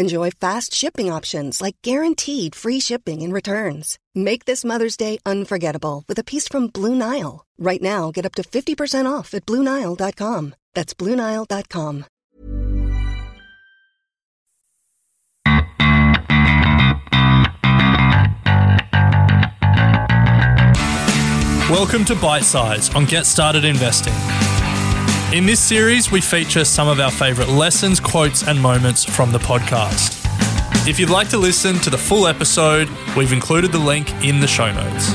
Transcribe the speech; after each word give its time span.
Enjoy 0.00 0.30
fast 0.30 0.72
shipping 0.72 1.12
options 1.12 1.60
like 1.60 1.76
guaranteed 1.82 2.54
free 2.54 2.80
shipping 2.80 3.20
and 3.20 3.34
returns. 3.34 3.98
Make 4.14 4.46
this 4.46 4.64
Mother's 4.64 4.96
Day 4.96 5.18
unforgettable 5.26 6.04
with 6.08 6.18
a 6.18 6.24
piece 6.24 6.48
from 6.48 6.68
Blue 6.68 6.94
Nile. 6.94 7.44
Right 7.58 7.82
now, 7.82 8.10
get 8.10 8.24
up 8.24 8.34
to 8.36 8.42
50% 8.42 9.04
off 9.04 9.34
at 9.34 9.44
BlueNile.com. 9.44 10.54
That's 10.72 10.94
BlueNile.com. 10.94 12.06
Welcome 21.68 22.06
to 22.06 22.16
Bite 22.16 22.44
Size 22.44 22.88
on 22.94 23.04
Get 23.04 23.26
Started 23.26 23.66
Investing. 23.66 24.49
In 25.32 25.46
this 25.46 25.60
series, 25.60 26.10
we 26.10 26.20
feature 26.20 26.64
some 26.64 26.88
of 26.88 26.98
our 26.98 27.12
favourite 27.12 27.48
lessons, 27.48 28.00
quotes, 28.00 28.42
and 28.42 28.60
moments 28.60 29.04
from 29.04 29.30
the 29.30 29.38
podcast. 29.38 30.18
If 30.88 30.98
you'd 30.98 31.08
like 31.08 31.28
to 31.28 31.38
listen 31.38 31.76
to 31.80 31.90
the 31.90 31.96
full 31.96 32.26
episode, 32.26 32.88
we've 33.16 33.32
included 33.32 33.70
the 33.70 33.78
link 33.78 34.12
in 34.24 34.40
the 34.40 34.48
show 34.48 34.72
notes. 34.72 35.12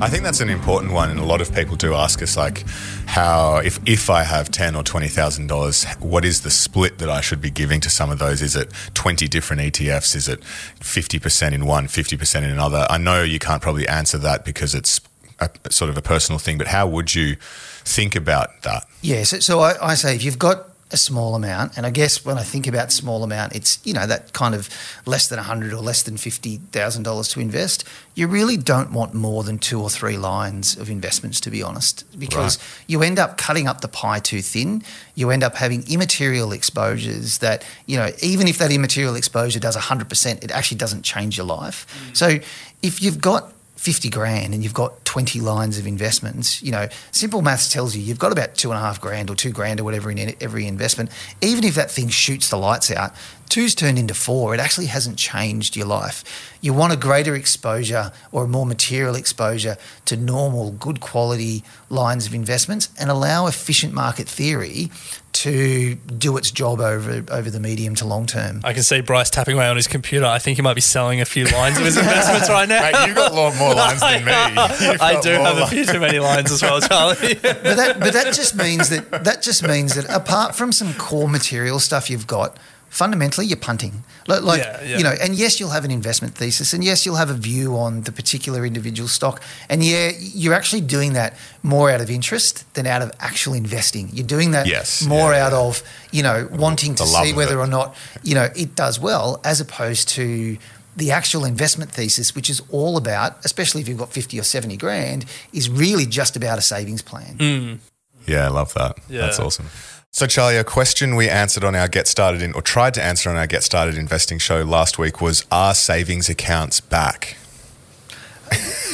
I 0.00 0.08
think 0.08 0.24
that's 0.24 0.40
an 0.40 0.48
important 0.48 0.92
one, 0.92 1.10
and 1.10 1.20
a 1.20 1.24
lot 1.24 1.40
of 1.40 1.54
people 1.54 1.76
do 1.76 1.94
ask 1.94 2.22
us, 2.22 2.36
like, 2.36 2.64
how 3.06 3.58
if 3.58 3.78
if 3.86 4.10
I 4.10 4.24
have 4.24 4.50
ten 4.50 4.74
or 4.74 4.82
twenty 4.82 5.08
thousand 5.08 5.46
dollars, 5.46 5.84
what 6.00 6.24
is 6.24 6.42
the 6.42 6.50
split 6.50 6.98
that 6.98 7.08
I 7.08 7.20
should 7.20 7.40
be 7.40 7.50
giving 7.50 7.80
to 7.82 7.90
some 7.90 8.10
of 8.10 8.18
those? 8.18 8.42
Is 8.42 8.56
it 8.56 8.72
twenty 8.94 9.28
different 9.28 9.62
ETFs? 9.62 10.16
Is 10.16 10.26
it 10.28 10.42
fifty 10.44 11.20
percent 11.20 11.54
in 11.54 11.66
one, 11.66 11.86
50 11.86 12.16
percent 12.16 12.44
in 12.44 12.50
another? 12.50 12.84
I 12.90 12.98
know 12.98 13.22
you 13.22 13.38
can't 13.38 13.62
probably 13.62 13.86
answer 13.86 14.18
that 14.18 14.44
because 14.44 14.74
it's 14.74 15.00
a, 15.40 15.50
sort 15.70 15.90
of 15.90 15.96
a 15.96 16.02
personal 16.02 16.38
thing, 16.38 16.58
but 16.58 16.68
how 16.68 16.86
would 16.86 17.14
you 17.14 17.36
think 17.84 18.16
about 18.16 18.62
that? 18.62 18.86
Yes, 19.02 19.30
so, 19.30 19.38
so 19.40 19.60
I, 19.60 19.90
I 19.90 19.94
say 19.94 20.14
if 20.14 20.22
you've 20.24 20.38
got 20.38 20.64
a 20.90 20.96
small 20.96 21.34
amount, 21.34 21.76
and 21.76 21.84
I 21.84 21.90
guess 21.90 22.24
when 22.24 22.38
I 22.38 22.42
think 22.42 22.66
about 22.66 22.90
small 22.92 23.22
amount, 23.22 23.54
it's 23.54 23.78
you 23.84 23.92
know 23.92 24.06
that 24.06 24.32
kind 24.32 24.54
of 24.54 24.70
less 25.04 25.28
than 25.28 25.38
hundred 25.38 25.74
or 25.74 25.82
less 25.82 26.02
than 26.02 26.16
fifty 26.16 26.56
thousand 26.72 27.02
dollars 27.02 27.28
to 27.28 27.40
invest. 27.40 27.84
You 28.14 28.26
really 28.26 28.56
don't 28.56 28.90
want 28.90 29.12
more 29.12 29.44
than 29.44 29.58
two 29.58 29.82
or 29.82 29.90
three 29.90 30.16
lines 30.16 30.78
of 30.78 30.88
investments, 30.88 31.40
to 31.40 31.50
be 31.50 31.62
honest, 31.62 32.04
because 32.18 32.56
Right. 32.56 32.84
you 32.86 33.02
end 33.02 33.18
up 33.18 33.36
cutting 33.36 33.68
up 33.68 33.82
the 33.82 33.88
pie 33.88 34.18
too 34.20 34.40
thin. 34.40 34.82
You 35.14 35.30
end 35.30 35.42
up 35.44 35.56
having 35.56 35.84
immaterial 35.88 36.52
exposures 36.52 37.38
that 37.38 37.66
you 37.84 37.98
know 37.98 38.10
even 38.22 38.48
if 38.48 38.56
that 38.56 38.72
immaterial 38.72 39.14
exposure 39.14 39.60
does 39.60 39.76
hundred 39.76 40.08
percent, 40.08 40.42
it 40.42 40.50
actually 40.50 40.78
doesn't 40.78 41.02
change 41.02 41.36
your 41.36 41.46
life. 41.46 41.86
Mm. 41.86 42.16
So 42.16 42.38
if 42.80 43.02
you've 43.02 43.20
got 43.20 43.52
50 43.78 44.10
grand 44.10 44.54
and 44.54 44.64
you've 44.64 44.74
got 44.74 45.04
20 45.04 45.40
lines 45.40 45.78
of 45.78 45.86
investments, 45.86 46.60
you 46.64 46.72
know, 46.72 46.88
simple 47.12 47.42
maths 47.42 47.72
tells 47.72 47.94
you 47.94 48.02
you've 48.02 48.18
got 48.18 48.32
about 48.32 48.56
two 48.56 48.72
and 48.72 48.76
a 48.76 48.80
half 48.80 49.00
grand 49.00 49.30
or 49.30 49.36
two 49.36 49.52
grand 49.52 49.78
or 49.78 49.84
whatever 49.84 50.10
in 50.10 50.34
every 50.40 50.66
investment. 50.66 51.10
Even 51.40 51.62
if 51.62 51.76
that 51.76 51.88
thing 51.88 52.08
shoots 52.08 52.50
the 52.50 52.56
lights 52.56 52.90
out, 52.90 53.12
two's 53.48 53.76
turned 53.76 53.96
into 53.96 54.14
four. 54.14 54.52
It 54.52 54.58
actually 54.58 54.86
hasn't 54.86 55.16
changed 55.16 55.76
your 55.76 55.86
life. 55.86 56.24
You 56.60 56.74
want 56.74 56.92
a 56.92 56.96
greater 56.96 57.36
exposure 57.36 58.10
or 58.32 58.44
a 58.44 58.48
more 58.48 58.66
material 58.66 59.14
exposure 59.14 59.76
to 60.06 60.16
normal, 60.16 60.72
good 60.72 60.98
quality 60.98 61.62
lines 61.88 62.26
of 62.26 62.34
investments 62.34 62.88
and 62.98 63.10
allow 63.10 63.46
efficient 63.46 63.94
market 63.94 64.28
theory 64.28 64.90
to 65.38 65.94
do 65.94 66.36
its 66.36 66.50
job 66.50 66.80
over 66.80 67.24
over 67.30 67.50
the 67.50 67.60
medium 67.60 67.94
to 67.96 68.04
long 68.04 68.26
term. 68.26 68.60
I 68.64 68.72
can 68.72 68.82
see 68.82 69.00
Bryce 69.00 69.30
tapping 69.30 69.54
away 69.56 69.68
on 69.68 69.76
his 69.76 69.86
computer. 69.86 70.26
I 70.26 70.38
think 70.38 70.56
he 70.56 70.62
might 70.62 70.74
be 70.74 70.80
selling 70.80 71.20
a 71.20 71.24
few 71.24 71.44
lines 71.44 71.78
of 71.78 71.84
his 71.84 71.96
investments 71.96 72.48
right 72.48 72.68
now. 72.68 72.82
Mate, 72.82 73.06
you've 73.06 73.16
got 73.16 73.30
a 73.30 73.34
lot 73.34 73.56
more 73.56 73.74
lines 73.74 74.00
than 74.00 74.24
me. 74.24 74.32
I 75.00 75.20
do 75.22 75.36
more 75.38 75.46
have 75.46 75.58
a 75.58 75.66
few 75.66 75.84
too 75.84 76.00
many 76.00 76.18
lines 76.18 76.50
as 76.50 76.60
well, 76.60 76.80
Charlie. 76.80 77.34
but 77.42 77.62
that 77.62 77.96
but 78.00 78.12
that 78.12 78.34
just 78.34 78.56
means 78.56 78.88
that 78.88 79.24
that 79.24 79.42
just 79.42 79.62
means 79.62 79.94
that 79.94 80.08
apart 80.14 80.56
from 80.56 80.72
some 80.72 80.92
core 80.94 81.28
material 81.28 81.78
stuff 81.78 82.10
you've 82.10 82.26
got, 82.26 82.56
fundamentally 82.90 83.46
you're 83.46 83.56
punting. 83.58 84.04
Like, 84.26 84.42
like, 84.42 84.60
Yeah, 84.60 84.82
yeah. 84.82 84.96
you 84.98 85.04
know, 85.04 85.14
and 85.20 85.34
yes, 85.34 85.58
you'll 85.60 85.70
have 85.70 85.84
an 85.84 85.90
investment 85.90 86.34
thesis, 86.34 86.72
and 86.72 86.82
yes, 86.84 87.04
you'll 87.06 87.16
have 87.16 87.30
a 87.30 87.34
view 87.34 87.76
on 87.76 88.02
the 88.02 88.12
particular 88.12 88.64
individual 88.66 89.08
stock, 89.08 89.42
and 89.68 89.84
yeah, 89.84 90.10
you're 90.18 90.54
actually 90.54 90.80
doing 90.82 91.12
that 91.14 91.36
more 91.62 91.90
out 91.90 92.00
of 92.00 92.10
interest 92.10 92.64
than 92.74 92.86
out 92.86 93.02
of 93.02 93.10
actual 93.20 93.54
investing. 93.54 94.08
You're 94.12 94.26
doing 94.26 94.50
that 94.52 94.66
Yes, 94.66 95.02
more 95.06 95.32
yeah, 95.32 95.46
out 95.46 95.52
yeah. 95.52 95.58
of 95.58 95.82
you 96.12 96.22
know 96.22 96.48
wanting 96.52 96.94
to 96.96 97.06
see 97.06 97.32
whether 97.32 97.58
it. 97.58 97.62
or 97.62 97.66
not 97.66 97.94
you 98.22 98.34
know 98.34 98.48
it 98.56 98.74
does 98.74 98.98
well, 99.00 99.40
as 99.44 99.60
opposed 99.60 100.08
to 100.10 100.56
the 100.96 101.10
actual 101.12 101.44
investment 101.44 101.92
thesis, 101.92 102.34
which 102.34 102.50
is 102.50 102.60
all 102.70 102.96
about, 102.96 103.44
especially 103.44 103.80
if 103.80 103.86
you've 103.88 103.98
got 103.98 104.12
50 104.12 104.40
or 104.40 104.42
70 104.42 104.76
grand, 104.76 105.24
is 105.52 105.70
really 105.70 106.06
just 106.06 106.34
about 106.34 106.58
a 106.58 106.62
savings 106.62 107.02
plan. 107.02 107.78
Yeah, 108.26 108.46
I 108.46 108.48
love 108.48 108.74
that. 108.74 108.98
Yeah. 109.08 109.20
That's 109.20 109.38
awesome. 109.38 109.66
So, 110.10 110.26
Charlie, 110.26 110.56
a 110.56 110.64
question 110.64 111.16
we 111.16 111.28
answered 111.28 111.64
on 111.64 111.76
our 111.76 111.86
Get 111.86 112.08
Started 112.08 112.40
in, 112.42 112.52
or 112.54 112.62
tried 112.62 112.94
to 112.94 113.02
answer 113.02 113.28
on 113.30 113.36
our 113.36 113.46
Get 113.46 113.62
Started 113.62 113.96
Investing 113.96 114.38
show 114.38 114.62
last 114.62 114.98
week 114.98 115.20
was 115.20 115.44
Are 115.52 115.74
savings 115.74 116.28
accounts 116.28 116.80
back? 116.80 117.36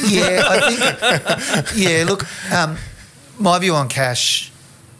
Yeah, 0.03 0.43
I 0.45 1.63
think. 1.63 1.75
Yeah, 1.75 2.03
look, 2.05 2.25
um, 2.51 2.77
my 3.39 3.57
view 3.59 3.73
on 3.75 3.87
cash, 3.87 4.51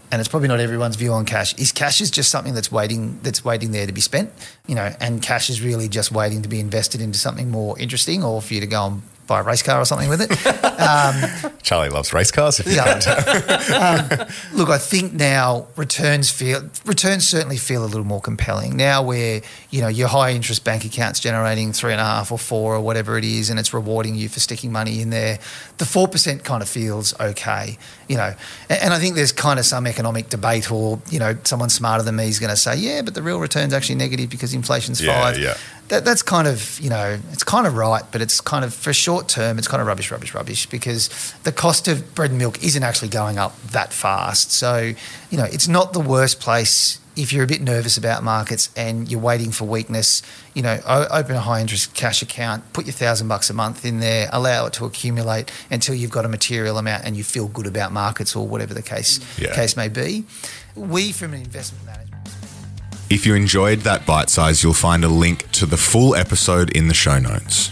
and 0.10 0.22
it's 0.22 0.30
probably 0.30 0.48
not 0.48 0.60
everyone's 0.62 0.96
view 0.96 1.12
on 1.12 1.26
cash, 1.26 1.54
is 1.60 1.74
cash 1.74 2.00
is 2.00 2.10
just 2.10 2.32
something 2.32 2.54
that's 2.54 2.72
waiting 2.72 3.20
that's 3.22 3.44
waiting 3.44 3.72
there 3.72 3.86
to 3.86 3.92
be 3.92 4.02
spent. 4.02 4.32
You 4.68 4.76
know, 4.76 4.96
and 5.02 5.22
cash 5.22 5.50
is 5.50 5.62
really 5.62 5.90
just 5.90 6.14
waiting 6.14 6.42
to 6.44 6.50
be 6.50 6.62
invested 6.62 7.02
into 7.02 7.20
something 7.20 7.52
more 7.52 7.78
interesting, 7.78 8.24
or 8.24 8.42
for 8.42 8.54
you 8.54 8.62
to 8.62 8.68
go 8.68 8.86
and 8.88 9.02
buy 9.28 9.40
a 9.40 9.44
race 9.44 9.64
car 9.64 9.80
or 9.82 9.86
something 9.86 10.10
with 10.10 10.22
it. 10.22 10.32
Charlie 11.64 11.90
loves 11.90 12.14
race 12.14 12.32
cars. 12.32 12.60
If 12.60 12.68
you 12.68 12.74
Yeah. 12.76 13.00
Um, 13.76 14.28
look, 14.54 14.70
I 14.70 14.78
think 14.78 15.14
now 15.14 15.68
returns 15.76 16.30
feel 16.30 16.70
returns 16.86 17.28
certainly 17.28 17.58
feel 17.58 17.84
a 17.84 17.88
little 17.88 18.04
more 18.06 18.22
compelling 18.22 18.78
now, 18.78 19.02
where 19.04 19.42
you 19.70 19.82
know 19.82 19.88
your 19.88 20.08
high 20.08 20.32
interest 20.32 20.64
bank 20.64 20.86
account's 20.86 21.20
generating 21.20 21.74
three 21.74 21.92
and 21.92 22.00
a 22.02 22.04
half 22.04 22.32
or 22.32 22.38
four 22.38 22.76
or 22.76 22.82
whatever 22.82 23.18
it 23.18 23.24
is, 23.26 23.50
and 23.50 23.60
it's 23.60 23.74
rewarding 23.74 24.16
you 24.16 24.30
for 24.30 24.40
sticking 24.40 24.72
money 24.72 25.02
in 25.02 25.10
there. 25.10 25.40
The 25.78 25.86
four 25.86 26.08
percent 26.08 26.44
kind 26.44 26.62
of 26.62 26.70
feels 26.70 27.20
okay, 27.20 27.78
you 28.08 28.18
know. 28.18 28.34
And, 28.70 28.82
and 28.84 28.94
I 28.94 29.00
think 29.00 29.16
there's 29.16 29.32
kind 29.32 29.60
of 29.60 29.66
some 29.66 29.88
economic 29.88 30.30
debate, 30.30 30.72
or 30.72 31.00
you 31.10 31.20
know, 31.20 31.36
someone 31.44 31.70
smarter 31.70 32.04
than 32.04 32.16
me 32.16 32.28
is 32.28 32.40
going 32.40 32.52
to 32.52 32.58
say, 32.58 32.76
yeah, 32.78 33.02
but 33.02 33.14
the 33.14 33.24
real 33.24 33.40
return's 33.40 33.74
actually 33.74 33.96
negative 33.96 34.30
because 34.30 34.54
inflation's 34.54 35.02
Yeah, 35.02 35.22
five. 35.22 35.40
yeah. 35.40 35.58
That, 35.90 36.04
that's 36.04 36.22
kind 36.24 36.48
of 36.48 36.80
you 36.80 36.90
know 36.90 37.20
it's 37.32 37.44
kind 37.44 37.68
of 37.68 37.76
right, 37.76 38.04
but 38.12 38.22
it's 38.22 38.42
kind 38.42 38.66
of 38.66 38.74
for 38.74 38.92
short 38.94 39.28
term 39.30 39.58
it's 39.60 39.68
kind 39.68 39.82
of 39.82 39.88
rubbish, 39.88 40.10
rubbish, 40.12 40.34
rubbish 40.34 40.66
because 40.68 41.10
the 41.44 41.52
cost 41.52 41.88
of 41.88 42.16
bread 42.16 42.32
and 42.32 42.40
milk 42.40 42.64
isn't 42.64 42.82
actually 42.84 43.10
going 43.10 43.38
up 43.38 43.60
that 43.68 43.94
fast. 43.94 44.52
So 44.52 44.94
you 45.30 45.38
know 45.38 45.46
it's 45.46 45.68
not 45.68 45.94
the 45.94 46.00
worst 46.00 46.40
place 46.40 47.00
if 47.16 47.32
you're 47.32 47.46
a 47.46 47.48
bit 47.48 47.62
nervous 47.62 47.98
about 47.98 48.24
markets 48.24 48.70
and 48.76 49.10
you're 49.10 49.22
waiting 49.22 49.50
for 49.52 49.64
weakness. 49.64 50.22
You 50.54 50.64
know, 50.64 50.82
o- 50.86 51.08
open 51.12 51.36
a 51.36 51.40
high 51.40 51.62
interest 51.62 51.94
cash 51.94 52.22
account, 52.22 52.74
put 52.74 52.86
your 52.86 52.92
thousand 52.94 53.30
bucks 53.30 53.50
a 53.50 53.54
month 53.54 53.86
in 53.86 54.02
there, 54.02 54.28
allow 54.34 54.66
it 54.66 54.74
to 54.74 54.86
accumulate 54.86 55.50
until 55.72 55.96
you've 55.96 56.12
got 56.12 56.26
a 56.26 56.28
material 56.28 56.78
amount 56.78 57.06
and 57.06 57.16
you 57.16 57.24
feel 57.24 57.48
good 57.48 57.68
about 57.68 57.94
markets 57.94 58.36
or 58.36 58.46
whatever 58.46 58.74
the 58.74 58.82
case 58.82 59.22
Yeah. 59.38 59.54
case 59.56 59.78
may 59.78 59.88
be. 59.88 60.26
We 60.76 61.14
from 61.14 61.34
an 61.34 61.42
investment 61.42 61.86
management. 61.86 62.05
If 63.16 63.26
you 63.26 63.34
enjoyed 63.34 63.80
that 63.80 64.06
bite 64.06 64.30
size, 64.30 64.62
you'll 64.62 64.74
find 64.74 65.06
a 65.06 65.08
link 65.08 65.50
to 65.54 65.66
the 65.66 65.78
full 65.78 66.16
episode 66.16 66.70
in 66.72 66.90
the 66.90 66.94
show 66.94 67.18
notes. 67.18 67.72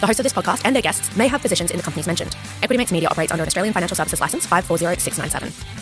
The 0.00 0.06
hosts 0.06 0.20
of 0.20 0.24
this 0.24 0.32
podcast 0.32 0.62
and 0.64 0.74
their 0.74 0.82
guests 0.82 1.16
may 1.16 1.28
have 1.28 1.42
positions 1.42 1.70
in 1.70 1.76
the 1.76 1.82
companies 1.82 2.06
mentioned. 2.06 2.36
Equity 2.62 2.78
Mates 2.78 2.92
Media 2.92 3.08
operates 3.08 3.32
under 3.32 3.42
an 3.42 3.48
Australian 3.48 3.72
Financial 3.74 3.96
Services 3.96 4.20
License 4.20 4.46
540697. 4.46 5.81